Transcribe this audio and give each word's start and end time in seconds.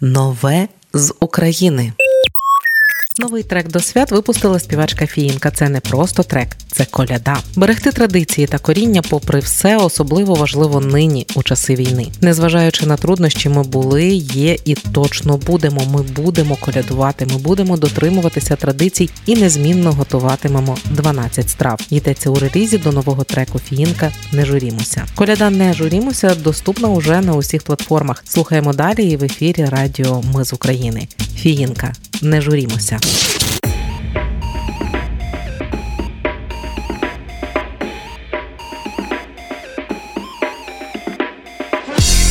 Нове 0.00 0.68
з 0.94 1.14
України. 1.20 1.92
Новий 3.20 3.42
трек 3.42 3.68
до 3.68 3.80
свят 3.80 4.10
випустила 4.10 4.58
співачка 4.58 5.06
Фіїнка. 5.06 5.50
Це 5.50 5.68
не 5.68 5.80
просто 5.80 6.22
трек, 6.22 6.48
це 6.72 6.84
коляда. 6.84 7.36
Берегти 7.56 7.92
традиції 7.92 8.46
та 8.46 8.58
коріння, 8.58 9.02
попри 9.02 9.40
все, 9.40 9.76
особливо 9.76 10.34
важливо 10.34 10.80
нині 10.80 11.26
у 11.34 11.42
часи 11.42 11.74
війни. 11.74 12.06
Незважаючи 12.20 12.86
на 12.86 12.96
труднощі, 12.96 13.48
ми 13.48 13.62
були, 13.62 14.06
є 14.14 14.56
і 14.64 14.74
точно 14.74 15.36
будемо. 15.36 15.80
Ми 15.90 16.02
будемо 16.02 16.56
колядувати. 16.56 17.26
Ми 17.26 17.38
будемо 17.38 17.76
дотримуватися 17.76 18.56
традицій 18.56 19.10
і 19.26 19.36
незмінно 19.36 19.92
готуватимемо 19.92 20.78
12 20.90 21.50
страв. 21.50 21.80
Йдеться 21.90 22.30
у 22.30 22.34
релізі 22.34 22.78
до 22.78 22.92
нового 22.92 23.24
треку 23.24 23.58
Фіїнка. 23.58 24.12
Не 24.32 24.44
журімося. 24.44 25.06
Коляда 25.14 25.50
не 25.50 25.72
журімося 25.72 26.34
доступна 26.34 26.88
уже 26.88 27.20
на 27.20 27.34
усіх 27.34 27.62
платформах. 27.62 28.24
Слухаємо 28.28 28.72
далі 28.72 29.10
і 29.10 29.16
в 29.16 29.24
ефірі 29.24 29.64
Радіо 29.64 30.22
Ми 30.34 30.44
з 30.44 30.52
України. 30.52 31.08
Фіїнка. 31.38 31.92
Не 32.22 32.40
журімося. 32.40 32.98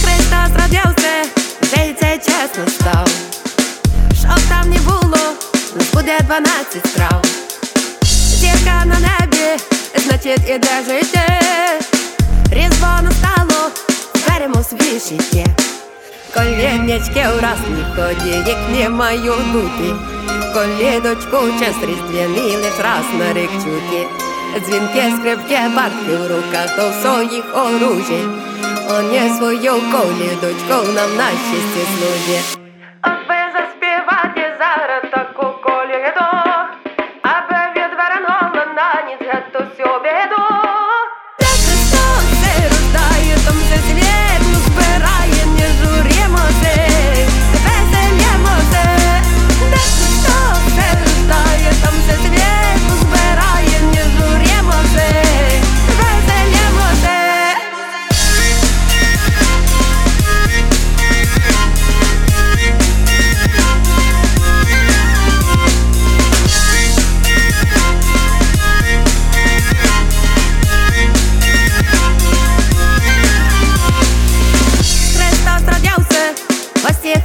Христос 0.03 0.52
родився, 0.61 1.23
вже 1.61 1.85
й 1.89 1.93
це 1.99 2.17
чесно 2.17 2.67
став. 2.70 3.09
Щоб 4.20 4.39
там 4.49 4.70
не 4.70 4.80
було, 4.80 5.33
буде 5.94 6.19
12 6.27 6.88
страв. 6.88 7.21
Зірка 8.39 8.85
на 8.85 8.99
небі, 8.99 9.63
значить 10.05 10.49
іде 10.49 10.83
життя. 10.88 11.39
Різдво 12.52 12.99
настало, 13.03 13.71
беремо 14.27 14.63
свій 14.63 14.99
життя. 14.99 15.56
Колінечки 16.38 17.26
у 17.38 17.41
раз 17.41 17.59
не 17.70 17.84
ході, 17.96 18.30
їх 18.30 18.58
не 18.70 18.90
мають 18.90 19.52
бути. 19.54 19.88
Колідочку 20.53 21.38
час 21.59 21.75
різдвяний 21.84 22.56
лиш 22.56 22.80
раз 22.84 23.06
на 23.20 23.34
рік 23.34 23.50
чути. 23.52 24.08
Дзвінки, 24.59 25.11
скрипки, 25.17 25.59
барки 25.76 26.16
в 26.17 26.28
руках, 26.28 26.76
то 26.76 26.92
своїх 26.92 27.45
оружі. 27.53 28.22
Он 28.89 29.14
є 29.14 29.30
свою 29.30 29.72
колідочку 29.72 30.94
нам 30.95 31.16
на 31.17 31.28
щастя 31.28 31.84
служить. 31.98 32.58
От 33.04 33.28
би 33.30 33.36
заспівати 33.54 34.56
зараз 34.59 35.04
таку 35.11 35.45
коліду, 35.64 36.30
аби 37.22 37.59
відвернула 37.76 38.66
на 38.76 39.02
ніч 39.08 39.20
гету 39.33 39.66
всю 39.70 39.88
біду. 40.04 40.36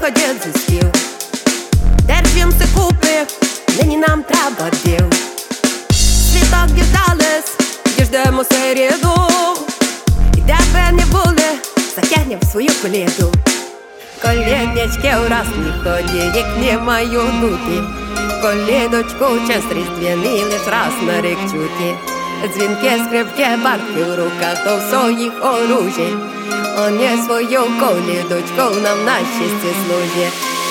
Гості 0.03 0.23
ходять 0.23 0.43
зі 0.45 0.61
стіл. 0.61 0.89
Держимся 2.07 2.67
купи, 2.75 3.27
нині 3.79 3.97
нам 3.97 4.23
треба 4.23 4.71
діл. 4.85 5.11
Світок 5.93 6.67
діждались, 6.67 7.57
діждемо 7.99 8.45
середу. 8.45 9.29
І 10.37 10.41
де 10.41 10.57
би 10.75 10.97
не 10.97 11.07
були, 11.07 11.49
затягнем 11.97 12.41
свою 12.53 12.71
коліду. 12.83 13.33
Колінечки 14.23 15.15
у 15.27 15.29
раз 15.29 15.47
не 15.57 15.73
ході, 15.85 16.39
їх 16.39 16.47
не 16.59 16.79
маю 16.79 17.23
бути. 17.41 17.83
Колідочку 18.43 19.49
час 19.49 19.65
різдвяний 19.71 20.45
лиш 20.45 20.67
раз 20.67 20.93
на 21.07 21.21
рік 21.21 21.39
чути. 21.41 22.12
Дзвінки, 22.49 23.05
скрипки, 23.07 23.47
барки 23.65 24.05
в 24.05 24.17
руках, 24.17 24.65
то 24.65 24.77
в 24.77 24.81
своїх 24.81 25.33
оружі. 25.45 26.17
Он 26.79 27.01
є 27.01 27.19
свою 27.27 27.61
колідочку 27.61 28.81
нам 28.83 29.05
на 29.05 29.17
щастя 29.17 29.69
служить. 29.87 30.62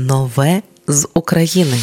Нове 0.00 0.62
з 0.88 1.08
України. 1.14 1.78